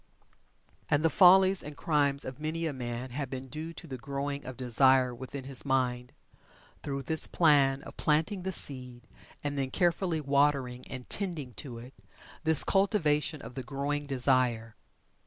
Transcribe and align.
And 0.89 1.05
the 1.05 1.11
follies 1.11 1.61
and 1.61 1.77
crimes 1.77 2.25
of 2.25 2.39
many 2.39 2.65
a 2.65 2.73
man 2.73 3.11
have 3.11 3.29
been 3.29 3.49
due 3.49 3.71
to 3.73 3.85
the 3.85 3.99
growing 3.99 4.43
of 4.45 4.57
desire 4.57 5.13
within 5.13 5.43
his 5.43 5.63
mind, 5.63 6.11
through 6.81 7.03
this 7.03 7.27
plan 7.27 7.83
of 7.83 7.97
planting 7.97 8.41
the 8.41 8.51
seed, 8.51 9.05
and 9.43 9.59
then 9.59 9.69
carefully 9.69 10.19
watering 10.19 10.87
and 10.87 11.07
tending 11.07 11.53
to 11.61 11.77
it 11.77 11.93
this 12.43 12.63
cultivation 12.63 13.43
of 13.43 13.53
the 13.53 13.61
growing 13.61 14.07
desire. 14.07 14.75